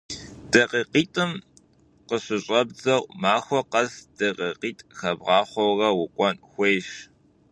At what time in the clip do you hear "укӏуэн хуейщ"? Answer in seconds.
6.03-6.89